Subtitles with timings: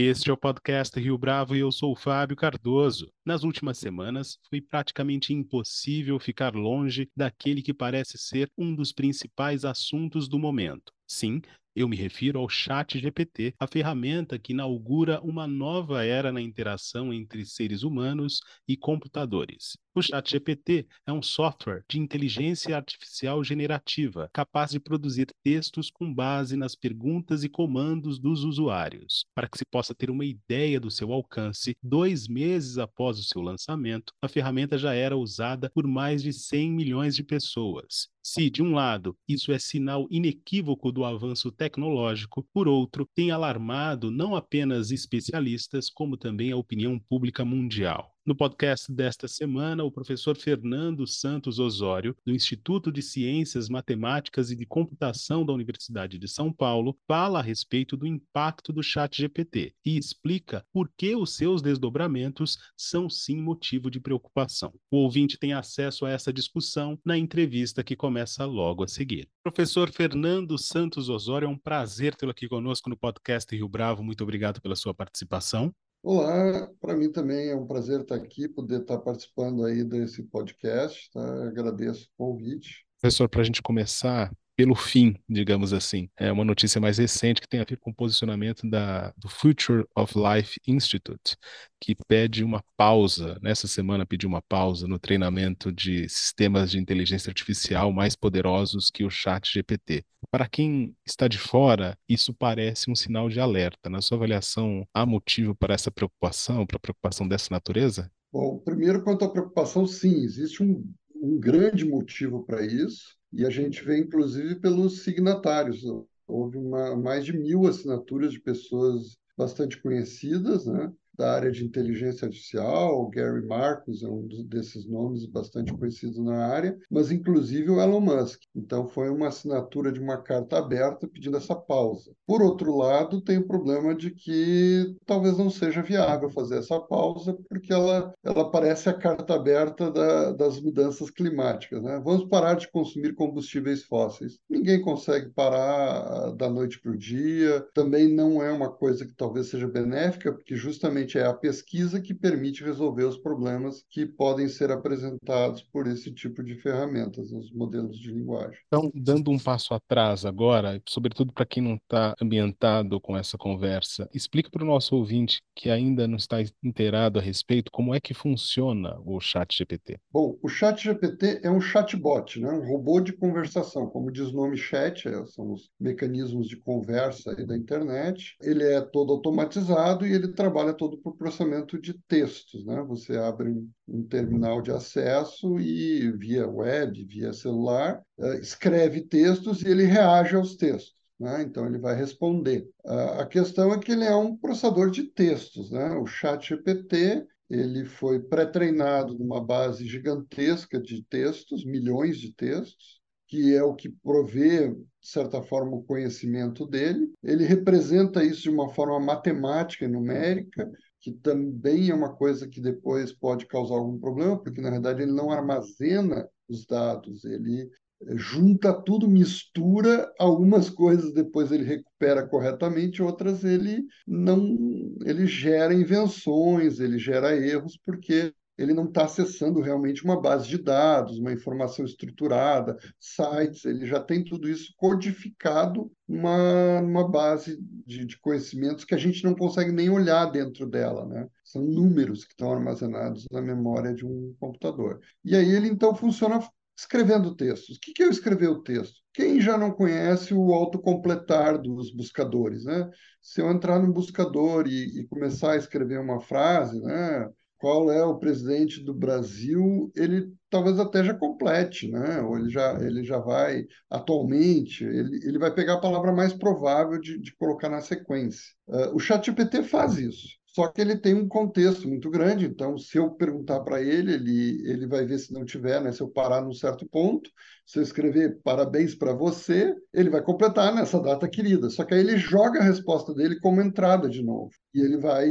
[0.00, 3.12] Este é o podcast Rio Bravo e eu sou o Fábio Cardoso.
[3.26, 9.64] Nas últimas semanas, foi praticamente impossível ficar longe daquele que parece ser um dos principais
[9.64, 10.92] assuntos do momento.
[11.04, 11.42] Sim,
[11.74, 17.12] eu me refiro ao Chat GPT, a ferramenta que inaugura uma nova era na interação
[17.12, 19.76] entre seres humanos e computadores.
[19.98, 26.14] O Chat GPT é um software de inteligência artificial generativa, capaz de produzir textos com
[26.14, 29.26] base nas perguntas e comandos dos usuários.
[29.34, 33.42] Para que se possa ter uma ideia do seu alcance, dois meses após o seu
[33.42, 38.06] lançamento, a ferramenta já era usada por mais de 100 milhões de pessoas.
[38.22, 44.10] Se, de um lado, isso é sinal inequívoco do avanço tecnológico, por outro, tem alarmado
[44.10, 48.14] não apenas especialistas, como também a opinião pública mundial.
[48.28, 54.54] No podcast desta semana, o professor Fernando Santos Osório, do Instituto de Ciências Matemáticas e
[54.54, 59.72] de Computação da Universidade de São Paulo, fala a respeito do impacto do Chat GPT
[59.82, 64.74] e explica por que os seus desdobramentos são sim motivo de preocupação.
[64.90, 69.26] O ouvinte tem acesso a essa discussão na entrevista que começa logo a seguir.
[69.42, 74.04] Professor Fernando Santos Osório, é um prazer tê-lo aqui conosco no podcast Rio Bravo.
[74.04, 75.74] Muito obrigado pela sua participação.
[76.00, 81.10] Olá, para mim também é um prazer estar aqui, poder estar participando aí desse podcast,
[81.12, 81.46] tá?
[81.46, 82.86] Agradeço o convite.
[83.00, 86.10] Professor, para a gente começar, pelo fim, digamos assim.
[86.18, 89.86] É uma notícia mais recente que tem a ver com o posicionamento da, do Future
[89.96, 91.36] of Life Institute,
[91.80, 97.30] que pede uma pausa, nessa semana pediu uma pausa no treinamento de sistemas de inteligência
[97.30, 100.04] artificial mais poderosos que o Chat GPT.
[100.28, 103.88] Para quem está de fora, isso parece um sinal de alerta.
[103.88, 108.10] Na sua avaliação, há motivo para essa preocupação, para preocupação dessa natureza?
[108.32, 110.84] Bom, primeiro, quanto à preocupação, sim, existe um,
[111.14, 115.82] um grande motivo para isso e a gente vê, inclusive, pelos signatários.
[116.26, 120.92] Houve uma, mais de mil assinaturas de pessoas bastante conhecidas, né?
[121.18, 126.46] Da área de inteligência artificial, o Gary Marcus é um desses nomes bastante conhecidos na
[126.46, 128.40] área, mas inclusive o Elon Musk.
[128.54, 132.12] Então foi uma assinatura de uma carta aberta pedindo essa pausa.
[132.26, 137.36] Por outro lado, tem o problema de que talvez não seja viável fazer essa pausa,
[137.48, 141.82] porque ela, ela parece a carta aberta da, das mudanças climáticas.
[141.82, 142.00] Né?
[142.04, 144.38] Vamos parar de consumir combustíveis fósseis.
[144.48, 147.66] Ninguém consegue parar da noite para o dia.
[147.74, 152.12] Também não é uma coisa que talvez seja benéfica, porque justamente é a pesquisa que
[152.12, 157.96] permite resolver os problemas que podem ser apresentados por esse tipo de ferramentas, os modelos
[157.98, 158.58] de linguagem.
[158.66, 164.08] Então, dando um passo atrás agora, sobretudo para quem não está ambientado com essa conversa,
[164.12, 168.12] explica para o nosso ouvinte que ainda não está inteirado a respeito como é que
[168.12, 169.98] funciona o Chat GPT.
[170.12, 172.50] Bom, o Chat GPT é um chatbot, né?
[172.50, 177.34] um robô de conversação, como diz o nome chat, é, são os mecanismos de conversa
[177.46, 178.36] da internet.
[178.40, 182.64] Ele é todo automatizado e ele trabalha todo para o processamento de textos.
[182.64, 182.82] Né?
[182.88, 183.50] Você abre
[183.86, 190.36] um, terminal de acesso e, via web, via celular, uh, escreve textos e ele reage
[190.36, 190.96] aos textos.
[191.18, 191.42] Né?
[191.42, 192.68] Então, ele vai responder.
[192.84, 195.70] A questão é que ele é um processador de textos.
[195.70, 195.96] Né?
[195.96, 203.54] O chat GPT ele foi pré-treinado numa base gigantesca de textos, milhões de textos, que
[203.54, 207.10] é o que provê, de certa forma, o conhecimento dele.
[207.22, 210.70] Ele representa isso de uma forma matemática e numérica,
[211.12, 215.12] que também é uma coisa que depois pode causar algum problema, porque na verdade ele
[215.12, 217.70] não armazena os dados, ele
[218.02, 224.56] eh, junta tudo, mistura algumas coisas, depois ele recupera corretamente, outras ele não,
[225.04, 230.58] ele gera invenções, ele gera erros, porque ele não está acessando realmente uma base de
[230.58, 238.04] dados, uma informação estruturada, sites, ele já tem tudo isso codificado numa, numa base de,
[238.04, 241.28] de conhecimentos que a gente não consegue nem olhar dentro dela, né?
[241.44, 245.00] São números que estão armazenados na memória de um computador.
[245.24, 246.40] E aí ele então funciona
[246.76, 247.76] escrevendo textos.
[247.76, 249.00] O que é escrever o texto?
[249.12, 252.88] Quem já não conhece o autocompletar dos buscadores, né?
[253.20, 257.28] Se eu entrar no buscador e, e começar a escrever uma frase, né?
[257.58, 262.20] Qual é o presidente do Brasil, ele talvez até já complete, né?
[262.22, 267.00] Ou ele já, ele já vai, atualmente, ele, ele vai pegar a palavra mais provável
[267.00, 268.54] de, de colocar na sequência.
[268.66, 270.37] Uh, o ChatGPT faz isso.
[270.54, 274.62] Só que ele tem um contexto muito grande, então se eu perguntar para ele, ele,
[274.68, 275.92] ele vai ver se não tiver, né?
[275.92, 277.30] Se eu parar num certo ponto,
[277.66, 281.68] se eu escrever parabéns para você, ele vai completar nessa data querida.
[281.68, 284.50] Só que aí ele joga a resposta dele como entrada de novo.
[284.74, 285.30] E ele vai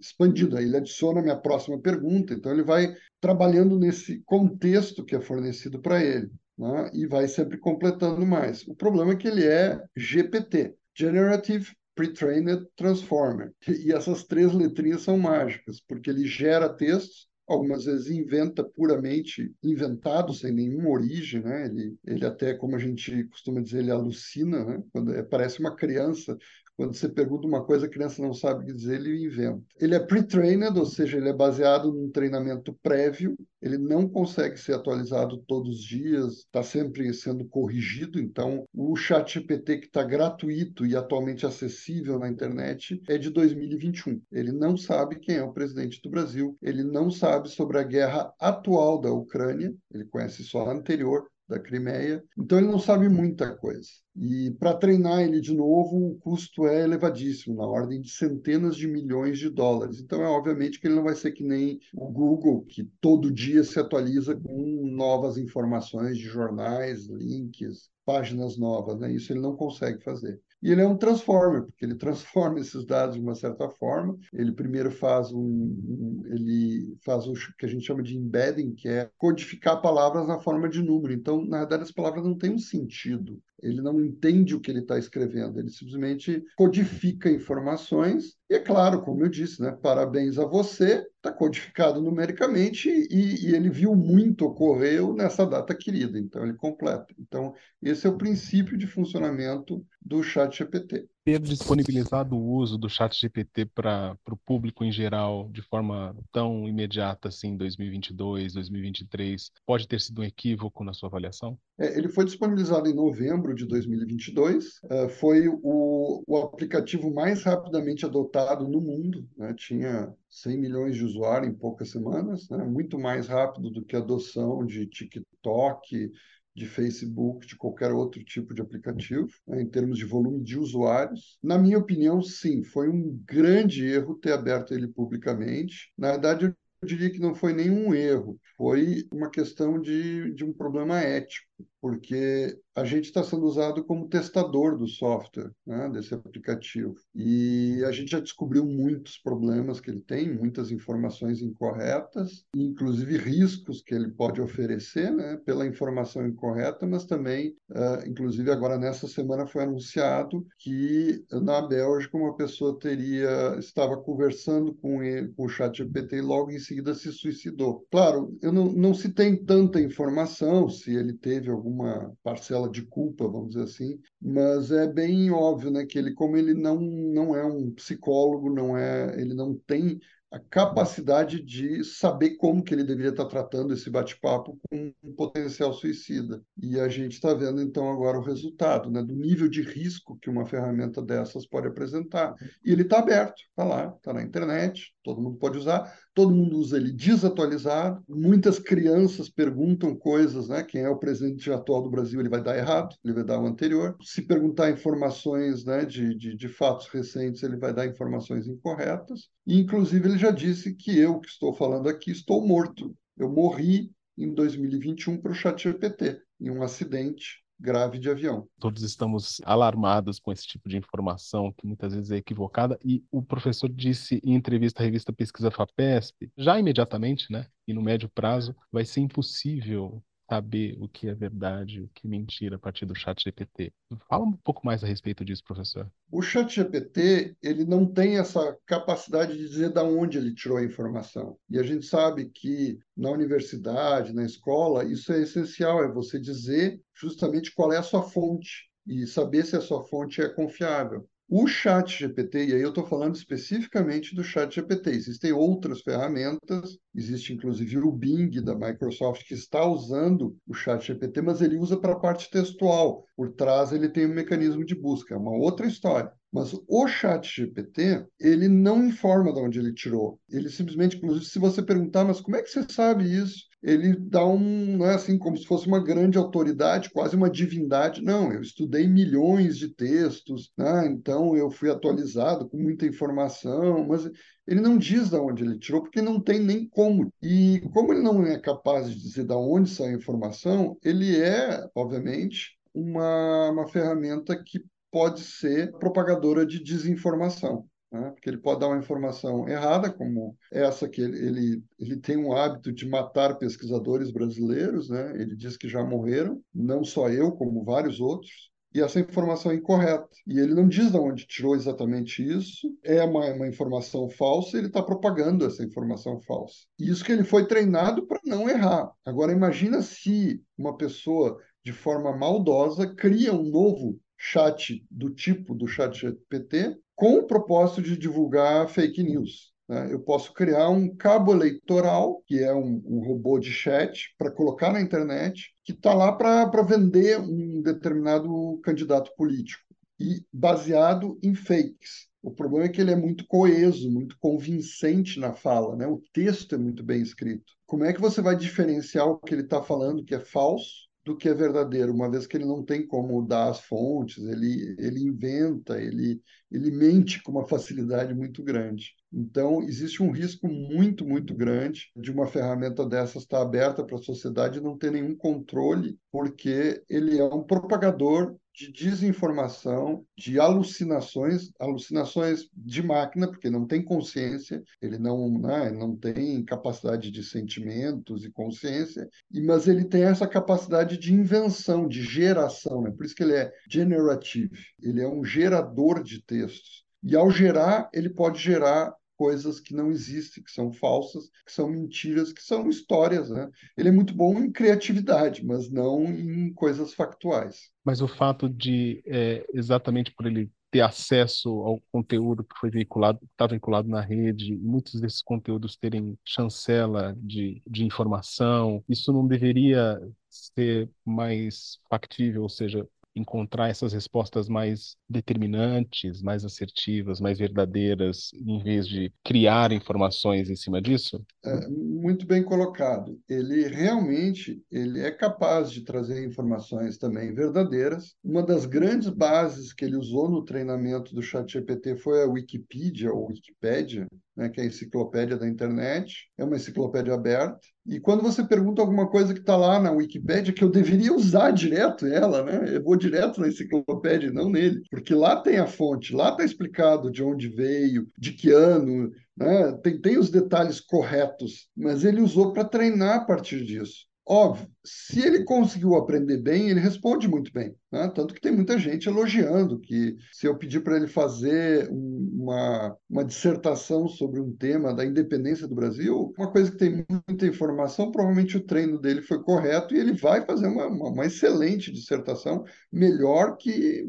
[0.00, 5.16] expandindo, aí ele adiciona a minha próxima pergunta, então ele vai trabalhando nesse contexto que
[5.16, 6.30] é fornecido para ele.
[6.56, 6.90] Né?
[6.94, 8.66] E vai sempre completando mais.
[8.68, 13.52] O problema é que ele é GPT, Generative Pre-Trained Transformer.
[13.68, 20.32] E essas três letrinhas são mágicas, porque ele gera textos algumas vezes inventa puramente inventado,
[20.32, 21.66] sem nenhuma origem, né?
[21.66, 24.82] Ele, ele até, como a gente costuma dizer, ele alucina, né?
[24.92, 26.36] Quando é, parece uma criança
[26.82, 29.62] quando você pergunta uma coisa, a criança não sabe dizer, ele inventa.
[29.80, 34.72] Ele é pre-trained, ou seja, ele é baseado num treinamento prévio, ele não consegue ser
[34.72, 38.18] atualizado todos os dias, está sempre sendo corrigido.
[38.18, 44.20] Então, o chat GPT que está gratuito e atualmente acessível na internet é de 2021.
[44.32, 48.34] Ele não sabe quem é o presidente do Brasil, ele não sabe sobre a guerra
[48.40, 52.24] atual da Ucrânia, ele conhece só a anterior, da Crimeia.
[52.36, 53.88] Então ele não sabe muita coisa.
[54.14, 58.86] E para treinar ele de novo, o custo é elevadíssimo, na ordem de centenas de
[58.86, 60.00] milhões de dólares.
[60.00, 63.64] Então é obviamente que ele não vai ser que nem o Google, que todo dia
[63.64, 68.98] se atualiza com novas informações de jornais, links, páginas novas.
[68.98, 69.12] Né?
[69.12, 70.38] Isso ele não consegue fazer.
[70.62, 74.16] E ele é um transformer, porque ele transforma esses dados de uma certa forma.
[74.32, 78.88] Ele primeiro faz um, um, ele faz o que a gente chama de embedding, que
[78.88, 81.12] é codificar palavras na forma de número.
[81.12, 83.42] Então, na verdade, as palavras não têm um sentido.
[83.62, 88.36] Ele não entende o que ele está escrevendo, ele simplesmente codifica informações.
[88.50, 93.54] E é claro, como eu disse, né, parabéns a você, está codificado numericamente e, e,
[93.54, 97.14] ele viu muito ocorreu nessa data querida, então ele completa.
[97.16, 102.88] Então, esse é o princípio de funcionamento do chat GPT ter disponibilizado o uso do
[102.88, 109.52] chat GPT para o público em geral de forma tão imediata assim em 2022, 2023,
[109.64, 111.56] pode ter sido um equívoco na sua avaliação?
[111.78, 118.04] É, ele foi disponibilizado em novembro de 2022, é, foi o, o aplicativo mais rapidamente
[118.04, 119.54] adotado no mundo, né?
[119.56, 122.64] tinha 100 milhões de usuários em poucas semanas, né?
[122.64, 126.10] muito mais rápido do que a adoção de TikTok,
[126.54, 131.38] de Facebook, de qualquer outro tipo de aplicativo, né, em termos de volume de usuários.
[131.42, 135.92] Na minha opinião, sim, foi um grande erro ter aberto ele publicamente.
[135.96, 136.54] Na verdade, eu
[136.84, 141.46] diria que não foi nenhum erro, foi uma questão de, de um problema ético
[141.80, 146.94] porque a gente está sendo usado como testador do software, né, desse aplicativo.
[147.14, 153.82] E a gente já descobriu muitos problemas que ele tem, muitas informações incorretas, inclusive riscos
[153.82, 159.46] que ele pode oferecer né, pela informação incorreta, mas também, uh, inclusive agora nessa semana
[159.46, 165.76] foi anunciado que na Bélgica uma pessoa teria estava conversando com, ele, com o chat
[165.76, 167.86] GPT e logo em seguida se suicidou.
[167.90, 173.28] Claro, eu não, não se tem tanta informação se ele teve alguma parcela de culpa,
[173.28, 177.44] vamos dizer assim, mas é bem óbvio, né, que ele, como ele não, não é
[177.44, 180.00] um psicólogo, não é, ele não tem
[180.32, 185.74] a capacidade de saber como que ele deveria estar tratando esse bate-papo com um potencial
[185.74, 186.42] suicida.
[186.60, 190.30] E a gente está vendo então agora o resultado, né, do nível de risco que
[190.30, 192.34] uma ferramenta dessas pode apresentar.
[192.64, 196.58] E ele está aberto, está lá, está na internet, todo mundo pode usar, todo mundo
[196.58, 198.02] usa ele desatualizado.
[198.08, 200.62] Muitas crianças perguntam coisas, né?
[200.62, 203.46] Quem é o presidente atual do Brasil, ele vai dar errado, ele vai dar o
[203.46, 203.96] anterior.
[204.02, 209.28] Se perguntar informações né, de, de, de fatos recentes, ele vai dar informações incorretas.
[209.46, 212.94] E, inclusive, ele já disse que eu, que estou falando aqui, estou morto.
[213.16, 218.48] Eu morri em 2021 para o ChatGPT, em um acidente grave de avião.
[218.58, 223.22] Todos estamos alarmados com esse tipo de informação que muitas vezes é equivocada e o
[223.22, 228.54] professor disse em entrevista à revista Pesquisa FAPESP, já imediatamente, né, e no médio prazo,
[228.70, 232.94] vai ser impossível saber o que é verdade, o que é mentira a partir do
[232.94, 233.70] chat GPT.
[234.08, 235.86] Fala um pouco mais a respeito disso, professor.
[236.10, 240.64] O chat GPT, ele não tem essa capacidade de dizer de onde ele tirou a
[240.64, 241.36] informação.
[241.50, 246.80] E a gente sabe que na universidade, na escola, isso é essencial, é você dizer
[246.94, 251.06] justamente qual é a sua fonte e saber se a sua fonte é confiável.
[251.34, 256.76] O Chat GPT, e aí eu estou falando especificamente do Chat GPT, existem outras ferramentas,
[256.94, 261.78] existe inclusive o Bing da Microsoft que está usando o Chat GPT, mas ele usa
[261.78, 263.06] para a parte textual.
[263.16, 266.12] Por trás ele tem um mecanismo de busca, é uma outra história.
[266.30, 270.20] Mas o chat GPT, ele não informa de onde ele tirou.
[270.30, 273.46] Ele simplesmente, inclusive, se você perguntar, mas como é que você sabe isso?
[273.62, 278.02] Ele dá um, não é assim, como se fosse uma grande autoridade, quase uma divindade.
[278.02, 280.86] Não, eu estudei milhões de textos, né?
[280.88, 284.10] então eu fui atualizado com muita informação, mas
[284.46, 287.12] ele não diz de onde ele tirou, porque não tem nem como.
[287.22, 291.64] E como ele não é capaz de dizer de onde sai a informação, ele é,
[291.74, 297.66] obviamente, uma, uma ferramenta que pode ser propagadora de desinformação.
[297.92, 298.10] Né?
[298.10, 302.32] Porque ele pode dar uma informação errada, como essa que ele, ele, ele tem um
[302.32, 305.12] hábito de matar pesquisadores brasileiros, né?
[305.20, 309.56] ele diz que já morreram, não só eu, como vários outros, e essa informação é
[309.56, 310.08] incorreta.
[310.26, 314.68] E ele não diz de onde tirou exatamente isso, é uma, uma informação falsa, ele
[314.68, 316.64] está propagando essa informação falsa.
[316.78, 318.90] E isso que ele foi treinado para não errar.
[319.04, 325.66] Agora, imagina se uma pessoa, de forma maldosa, cria um novo chat do tipo do
[325.66, 329.52] chat GPT com o propósito de divulgar fake news.
[329.68, 329.92] Né?
[329.92, 334.72] Eu posso criar um cabo eleitoral, que é um, um robô de chat, para colocar
[334.72, 339.62] na internet, que está lá para vender um determinado candidato político,
[339.98, 342.08] e baseado em fakes.
[342.22, 345.86] O problema é que ele é muito coeso, muito convincente na fala, né?
[345.86, 347.52] O texto é muito bem escrito.
[347.66, 351.16] Como é que você vai diferenciar o que ele está falando que é falso do
[351.16, 355.00] que é verdadeiro, uma vez que ele não tem como dar as fontes, ele, ele
[355.00, 356.22] inventa, ele,
[356.52, 358.92] ele mente com uma facilidade muito grande.
[359.12, 364.02] Então, existe um risco muito, muito grande de uma ferramenta dessas estar aberta para a
[364.02, 371.50] sociedade e não ter nenhum controle, porque ele é um propagador de desinformação, de alucinações,
[371.58, 378.24] alucinações de máquina, porque não tem consciência, ele não, né, não tem capacidade de sentimentos
[378.24, 382.90] e consciência, mas ele tem essa capacidade de invenção, de geração, né?
[382.90, 384.50] por isso que ele é generative,
[384.82, 386.84] ele é um gerador de textos.
[387.02, 391.68] E ao gerar, ele pode gerar coisas que não existem, que são falsas, que são
[391.68, 393.30] mentiras, que são histórias.
[393.30, 393.48] Né?
[393.76, 397.70] Ele é muito bom em criatividade, mas não em coisas factuais.
[397.84, 403.18] Mas o fato de, é, exatamente por ele ter acesso ao conteúdo que foi veiculado,
[403.18, 409.26] que está vinculado na rede, muitos desses conteúdos terem chancela de, de informação, isso não
[409.26, 418.30] deveria ser mais factível, ou seja, encontrar essas respostas mais determinantes, mais assertivas, mais verdadeiras,
[418.34, 421.24] em vez de criar informações em cima disso?
[421.44, 423.18] É, muito bem colocado.
[423.28, 428.14] Ele realmente ele é capaz de trazer informações também verdadeiras.
[428.24, 433.28] Uma das grandes bases que ele usou no treinamento do ChatGPT foi a Wikipedia ou
[433.28, 437.58] Wikipédia, né, que é a enciclopédia da internet, é uma enciclopédia aberta.
[437.86, 441.50] E quando você pergunta alguma coisa que está lá na Wikipédia, que eu deveria usar
[441.50, 442.76] direto ela, né?
[442.76, 447.10] Eu vou direto na enciclopédia, não nele, porque lá tem a fonte, lá está explicado
[447.10, 449.72] de onde veio, de que ano, né?
[449.82, 454.11] tem, tem os detalhes corretos, mas ele usou para treinar a partir disso.
[454.24, 457.74] Óbvio, se ele conseguiu aprender bem, ele responde muito bem.
[457.90, 458.08] Né?
[458.14, 463.24] Tanto que tem muita gente elogiando que se eu pedir para ele fazer uma, uma
[463.24, 468.56] dissertação sobre um tema da independência do Brasil, uma coisa que tem muita informação, provavelmente
[468.56, 473.56] o treino dele foi correto e ele vai fazer uma, uma, uma excelente dissertação, melhor
[473.56, 474.06] que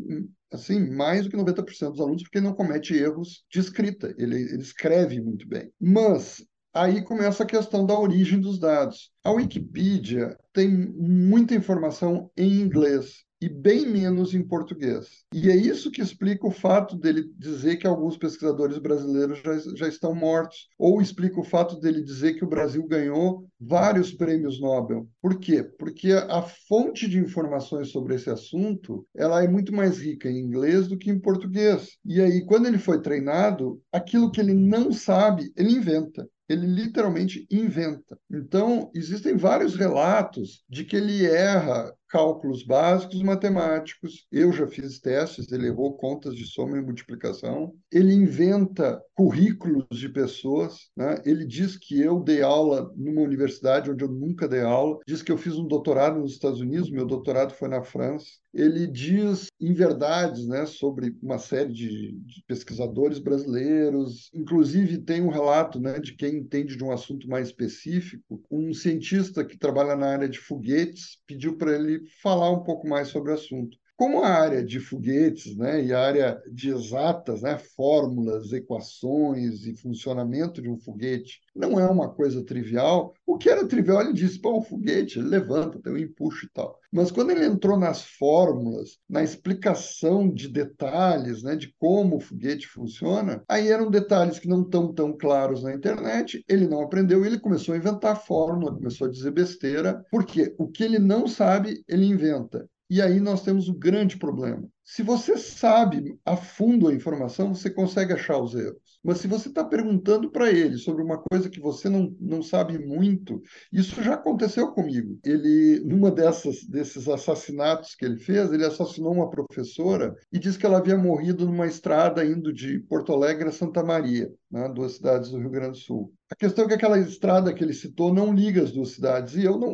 [0.51, 4.62] assim, mais do que 90% dos alunos, porque não comete erros de escrita, ele, ele
[4.62, 5.72] escreve muito bem.
[5.82, 9.11] Mas Aí começa a questão da origem dos dados.
[9.23, 15.25] A Wikipedia tem muita informação em inglês e bem menos em português.
[15.33, 19.87] E é isso que explica o fato dele dizer que alguns pesquisadores brasileiros já, já
[19.87, 25.09] estão mortos, ou explica o fato dele dizer que o Brasil ganhou vários prêmios Nobel.
[25.21, 25.61] Por quê?
[25.61, 30.87] Porque a fonte de informações sobre esse assunto ela é muito mais rica em inglês
[30.87, 31.97] do que em português.
[32.05, 37.45] E aí, quando ele foi treinado, aquilo que ele não sabe, ele inventa ele literalmente
[37.51, 38.17] inventa.
[38.31, 44.27] Então, existem vários relatos de que ele erra cálculos básicos matemáticos.
[44.32, 47.74] Eu já fiz testes, ele errou contas de soma e multiplicação.
[47.91, 50.91] Ele inventa currículos de pessoas.
[50.96, 51.15] Né?
[51.25, 55.00] Ele diz que eu dei aula numa universidade onde eu nunca dei aula.
[55.08, 58.27] Diz que eu fiz um doutorado nos Estados Unidos, meu doutorado foi na França.
[58.53, 64.29] Ele diz inverdades né, sobre uma série de, de pesquisadores brasileiros.
[64.32, 68.43] Inclusive, tem um relato né, de quem entende de um assunto mais específico.
[68.51, 73.10] Um cientista que trabalha na área de foguetes pediu para ele falar um pouco mais
[73.10, 73.77] sobre o assunto.
[73.95, 79.75] Como a área de foguetes né, e a área de exatas, né, fórmulas, equações e
[79.75, 84.39] funcionamento de um foguete não é uma coisa trivial, o que era trivial ele disse,
[84.39, 86.79] pô, um foguete, ele levanta, tem um empuxo e tal.
[86.91, 92.67] Mas quando ele entrou nas fórmulas, na explicação de detalhes, né, de como o foguete
[92.67, 97.39] funciona, aí eram detalhes que não estão tão claros na internet, ele não aprendeu ele
[97.39, 102.05] começou a inventar fórmula, começou a dizer besteira, porque o que ele não sabe, ele
[102.05, 102.67] inventa.
[102.93, 104.69] E aí nós temos o grande problema.
[104.83, 109.00] Se você sabe a fundo a informação, você consegue achar os erros.
[109.03, 112.77] Mas se você está perguntando para ele sobre uma coisa que você não, não sabe
[112.77, 115.17] muito, isso já aconteceu comigo.
[115.25, 120.65] Ele, numa dessas desses assassinatos que ele fez, ele assassinou uma professora e disse que
[120.67, 125.31] ela havia morrido numa estrada indo de Porto Alegre a Santa Maria, né, duas cidades
[125.31, 126.13] do Rio Grande do Sul.
[126.33, 129.43] A questão é que aquela estrada que ele citou não liga as duas cidades e
[129.43, 129.71] eu não,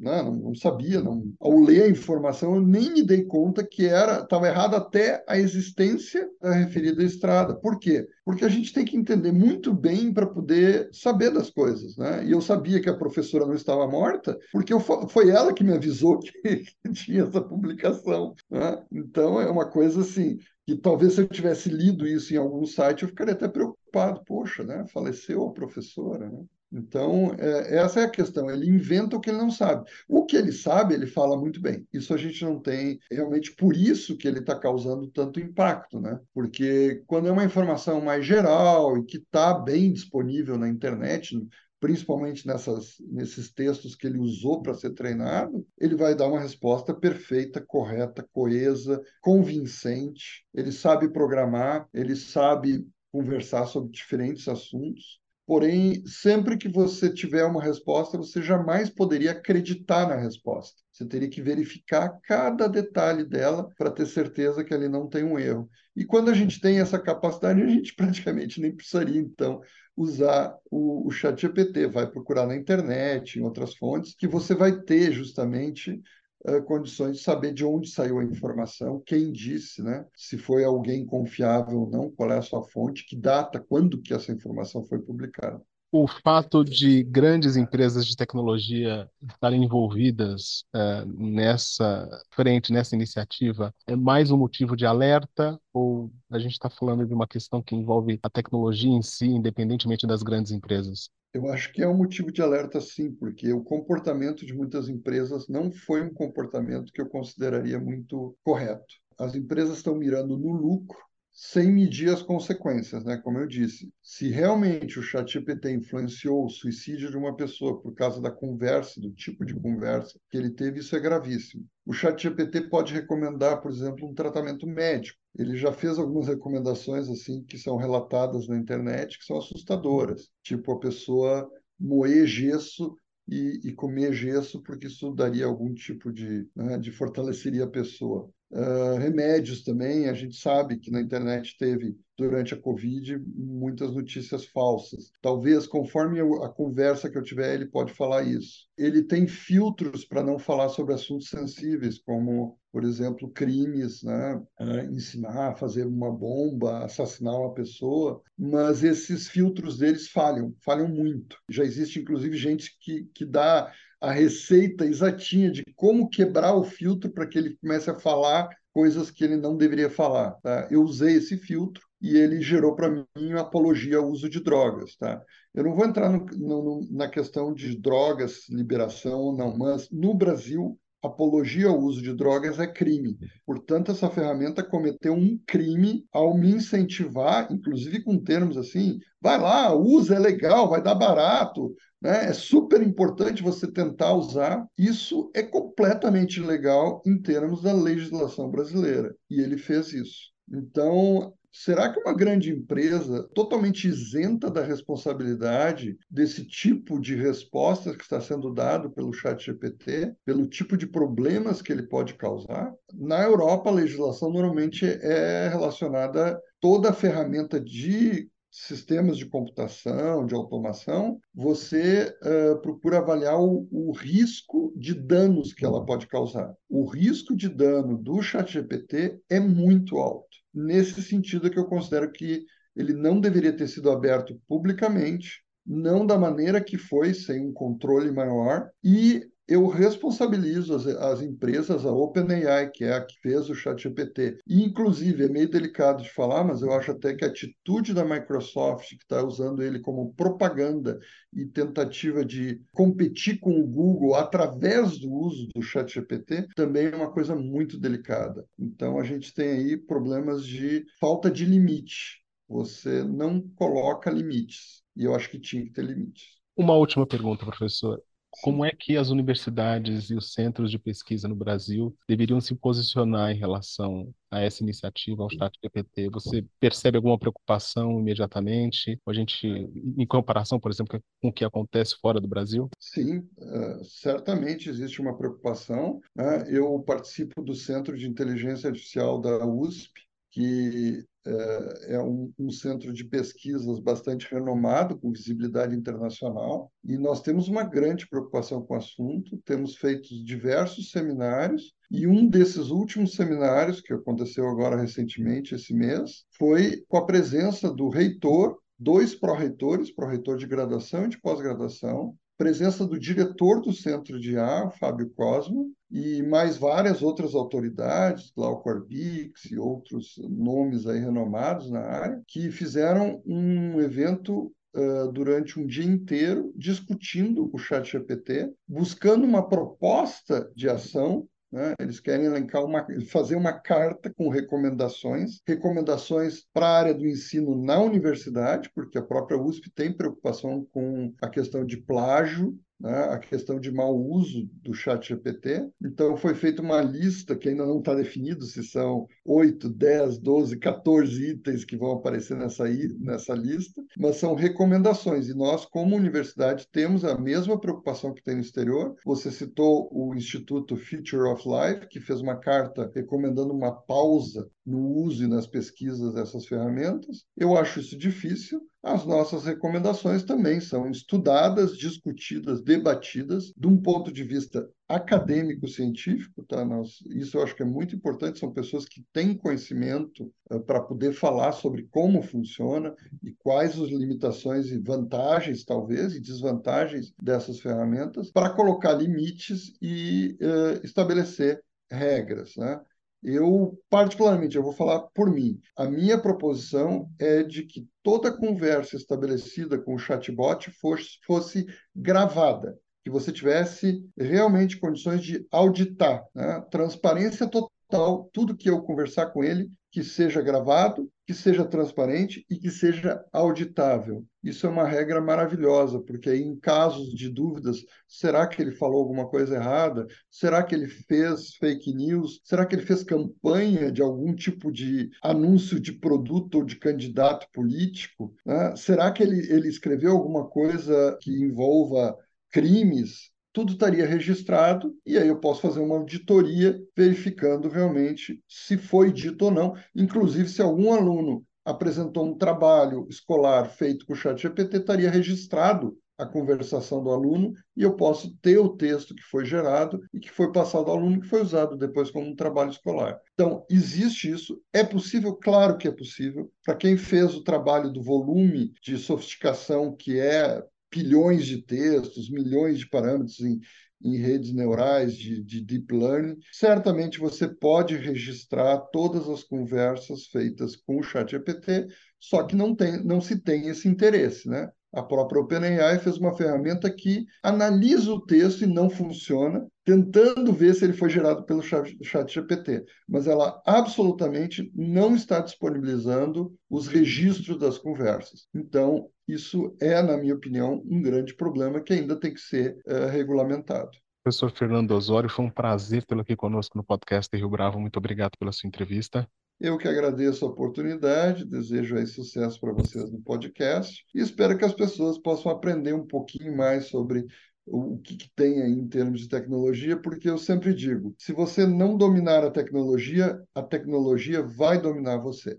[0.00, 1.22] né, não, não, sabia, não.
[1.38, 5.38] Ao ler a informação, eu nem me dei conta que era estava errado até a
[5.38, 7.54] existência da referida estrada.
[7.54, 8.08] Por quê?
[8.24, 12.24] Porque a gente tem que entender muito bem para poder saber das coisas, né?
[12.24, 15.74] E eu sabia que a professora não estava morta porque eu, foi ela que me
[15.74, 16.32] avisou que,
[16.82, 18.34] que tinha essa publicação.
[18.50, 18.82] Né?
[18.90, 20.38] Então é uma coisa assim
[20.68, 24.22] que talvez se eu tivesse lido isso em algum site eu ficaria até preocupado.
[24.26, 24.84] Poxa, né?
[24.92, 26.44] Faleceu a professora, né?
[26.70, 28.50] Então, é, essa é a questão.
[28.50, 29.90] Ele inventa o que ele não sabe.
[30.06, 31.88] O que ele sabe, ele fala muito bem.
[31.90, 32.98] Isso a gente não tem.
[33.10, 36.20] Realmente, por isso que ele está causando tanto impacto, né?
[36.34, 41.34] Porque quando é uma informação mais geral e que está bem disponível na internet,
[41.80, 46.94] principalmente nessas, nesses textos que ele usou para ser treinado, ele vai dar uma resposta
[46.94, 50.44] perfeita, correta, coesa, convincente.
[50.52, 55.20] Ele sabe programar, ele sabe conversar sobre diferentes assuntos.
[55.48, 60.82] Porém, sempre que você tiver uma resposta, você jamais poderia acreditar na resposta.
[60.92, 65.38] Você teria que verificar cada detalhe dela para ter certeza que ali não tem um
[65.38, 65.66] erro.
[65.96, 69.62] E quando a gente tem essa capacidade, a gente praticamente nem precisaria, então,
[69.98, 71.88] usar o, o chat GPT.
[71.88, 76.00] Vai procurar na internet, em outras fontes, que você vai ter justamente
[76.46, 80.06] uh, condições de saber de onde saiu a informação, quem disse, né?
[80.14, 84.14] se foi alguém confiável ou não, qual é a sua fonte, que data, quando que
[84.14, 85.60] essa informação foi publicada
[85.90, 93.96] o fato de grandes empresas de tecnologia estarem envolvidas uh, nessa frente, nessa iniciativa, é
[93.96, 98.18] mais um motivo de alerta ou a gente está falando de uma questão que envolve
[98.22, 101.08] a tecnologia em si, independentemente das grandes empresas?
[101.32, 105.46] Eu acho que é um motivo de alerta, sim, porque o comportamento de muitas empresas
[105.48, 108.84] não foi um comportamento que eu consideraria muito correto.
[109.18, 110.98] As empresas estão mirando no lucro
[111.32, 113.16] sem medir as consequências, né?
[113.16, 118.20] Como eu disse, se realmente o ChatGPT influenciou o suicídio de uma pessoa por causa
[118.20, 121.64] da conversa, do tipo de conversa que ele teve, isso é gravíssimo.
[121.86, 125.18] O ChatGPT pode recomendar, por exemplo, um tratamento médico.
[125.38, 130.72] Ele já fez algumas recomendações assim que são relatadas na internet que são assustadoras, tipo
[130.72, 131.48] a pessoa
[131.78, 132.96] moer gesso
[133.28, 138.28] e, e, comer gesso, porque isso daria algum tipo de, né, de fortaleceria a pessoa.
[138.50, 144.46] Uh, remédios também, a gente sabe que na internet teve, durante a Covid, muitas notícias
[144.46, 145.12] falsas.
[145.20, 148.66] Talvez, conforme a conversa que eu tiver, ele pode falar isso.
[148.76, 154.42] Ele tem filtros para não falar sobre assuntos sensíveis, como, por exemplo, crimes, né?
[154.58, 160.88] Uh, ensinar a fazer uma bomba, assassinar uma pessoa, mas esses filtros deles falham, falham
[160.88, 161.36] muito.
[161.50, 167.10] Já existe, inclusive, gente que, que dá a receita exatinha de como quebrar o filtro
[167.10, 170.32] para que ele comece a falar coisas que ele não deveria falar.
[170.42, 170.68] Tá?
[170.70, 174.96] Eu usei esse filtro e ele gerou para mim apologia ao uso de drogas.
[174.96, 175.20] Tá?
[175.52, 180.14] Eu não vou entrar no, no, na questão de drogas, liberação ou não, mas no
[180.14, 183.16] Brasil apologia ao uso de drogas é crime.
[183.46, 189.74] Portanto, essa ferramenta cometeu um crime ao me incentivar, inclusive com termos assim, vai lá,
[189.74, 192.26] usa, é legal, vai dar barato, né?
[192.26, 194.66] É super importante você tentar usar.
[194.76, 199.14] Isso é completamente ilegal em termos da legislação brasileira.
[199.28, 200.30] E ele fez isso.
[200.50, 208.04] Então, Será que uma grande empresa, totalmente isenta da responsabilidade desse tipo de respostas que
[208.04, 212.72] está sendo dado pelo chat GPT, pelo tipo de problemas que ele pode causar?
[212.94, 220.34] Na Europa, a legislação normalmente é relacionada toda a ferramenta de sistemas de computação, de
[220.34, 226.54] automação, você uh, procura avaliar o, o, risco de danos que ela pode causar.
[226.68, 230.28] O risco de dano do ChatGPT é muito alto.
[230.52, 236.06] Nesse sentido é que eu considero que ele não deveria ter sido aberto publicamente, não
[236.06, 241.90] da maneira que foi, sem um controle maior, e eu responsabilizo as, as, empresas, a
[241.90, 244.38] OpenAI, que é a que fez o ChatGPT.
[244.46, 248.04] E, inclusive, é meio delicado de falar, mas eu acho até que a atitude da
[248.04, 251.00] Microsoft, que está usando ele como propaganda
[251.32, 257.10] e tentativa de competir com o Google através do uso do ChatGPT, também é uma
[257.10, 258.44] coisa muito delicada.
[258.58, 262.22] Então, a gente tem aí problemas de falta de limite.
[262.46, 264.82] Você não coloca limites.
[264.94, 266.36] E eu acho que tinha que ter limites.
[266.54, 271.34] Uma última pergunta, professor Como é que as universidades e os centros de pesquisa no
[271.34, 276.10] Brasil deveriam se posicionar em relação a essa iniciativa, ao chat GPT?
[276.10, 279.00] Você percebe alguma preocupação imediatamente?
[279.06, 282.68] A gente, em comparação, por exemplo, com o que acontece fora do Brasil?
[282.78, 286.00] Sim, uh, certamente existe uma preocupação.
[286.14, 286.44] Né?
[286.48, 292.92] Eu participo do Centro de Inteligência Artificial da USP, que é, é um, um, centro
[292.92, 298.76] de pesquisas bastante renomado, com visibilidade internacional, e nós temos uma grande preocupação com o
[298.78, 305.74] assunto, temos feito diversos seminários, e um desses últimos seminários, que aconteceu agora recentemente, esse
[305.74, 312.14] mês, foi com a presença do reitor, dois pró-reitores, pró-reitor de graduação e de pós-graduação,
[312.38, 318.68] presença do diretor do Centro de A, Fábio Cosmo, e mais várias outras autoridades, Glauco
[318.90, 325.84] e outros nomes aí renomados na área, que fizeram um evento uh, durante um dia
[325.84, 331.74] inteiro discutindo o chat GPT, buscando uma proposta de ação né?
[331.80, 337.56] Eles querem elencar uma, fazer uma carta com recomendações, recomendações para a área do ensino
[337.56, 343.18] na universidade, porque a própria USP tem preocupação com a questão de plágio né, a
[343.18, 345.68] questão de mau uso do chat GPT.
[345.82, 350.58] Então, foi feita uma lista que ainda não está definido se são 8, 10, 12,
[350.58, 352.64] 14 itens que vão aparecer nessa,
[353.00, 355.28] nessa lista, mas são recomendações.
[355.28, 358.94] E nós, como universidade, temos a mesma preocupação que tem no exterior.
[359.04, 364.78] Você citou o Instituto Future of Life, que fez uma carta recomendando uma pausa no
[364.78, 367.24] uso e nas pesquisas dessas ferramentas.
[367.36, 368.60] Eu acho isso difícil.
[368.88, 376.64] As nossas recomendações também são estudadas, discutidas, debatidas de um ponto de vista acadêmico-científico, tá?
[376.64, 380.80] Nós, isso eu acho que é muito importante, são pessoas que têm conhecimento uh, para
[380.80, 387.60] poder falar sobre como funciona e quais as limitações e vantagens, talvez, e desvantagens dessas
[387.60, 392.80] ferramentas, para colocar limites e uh, estabelecer regras, né?
[393.22, 395.60] Eu, particularmente, eu vou falar por mim.
[395.76, 402.78] A minha proposição é de que toda conversa estabelecida com o chatbot fosse, fosse gravada,
[403.04, 406.60] que você tivesse realmente condições de auditar, né?
[406.70, 412.56] transparência total, tudo que eu conversar com ele que seja gravado, que seja transparente e
[412.56, 414.24] que seja auditável.
[414.48, 419.00] Isso é uma regra maravilhosa, porque aí, em casos de dúvidas, será que ele falou
[419.00, 420.06] alguma coisa errada?
[420.30, 422.40] Será que ele fez fake news?
[422.44, 427.46] Será que ele fez campanha de algum tipo de anúncio de produto ou de candidato
[427.52, 428.34] político?
[428.44, 428.74] Né?
[428.76, 432.16] Será que ele, ele escreveu alguma coisa que envolva
[432.50, 433.30] crimes?
[433.50, 439.46] tudo estaria registrado e aí eu posso fazer uma auditoria verificando realmente se foi dito
[439.46, 444.78] ou não, inclusive se algum aluno apresentou um trabalho escolar feito com o chat GPT,
[444.78, 450.00] estaria registrado a conversação do aluno e eu posso ter o texto que foi gerado
[450.12, 453.20] e que foi passado ao aluno que foi usado depois como um trabalho escolar.
[453.34, 454.60] Então, existe isso.
[454.72, 455.34] É possível?
[455.36, 456.50] Claro que é possível.
[456.64, 462.78] Para quem fez o trabalho do volume de sofisticação que é bilhões de textos, milhões
[462.78, 463.60] de parâmetros em,
[464.02, 470.76] em redes neurais de, de, deep learning, certamente você pode registrar todas as conversas feitas
[470.76, 471.88] com o chat GPT,
[472.20, 474.70] só que não, tem, não se tem esse interesse, né?
[474.92, 480.74] A própria OpenAI fez uma ferramenta que analisa o texto e não funciona, tentando ver
[480.74, 487.58] se ele foi gerado pelo chat GPT, mas ela absolutamente não está disponibilizando os registros
[487.58, 488.48] das conversas.
[488.54, 493.06] Então, isso é, na minha opinião, um grande problema que ainda tem que ser é,
[493.06, 493.90] regulamentado.
[494.22, 497.80] Professor Fernando Osório, foi um prazer tê-lo aqui conosco no podcast Rio Bravo.
[497.80, 499.28] Muito obrigado pela sua entrevista.
[499.60, 504.64] Eu que agradeço a oportunidade, desejo aí sucesso para vocês no podcast e espero que
[504.64, 507.26] as pessoas possam aprender um pouquinho mais sobre
[507.66, 511.66] o que, que, tem aí em termos de tecnologia, porque eu sempre digo: se você
[511.66, 515.58] não dominar a tecnologia, a tecnologia vai dominar você.